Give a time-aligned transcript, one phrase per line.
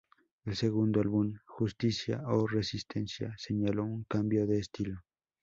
[0.45, 5.03] El segundo álbum, "Justicia o resistencia", señaló un cambio de estilo.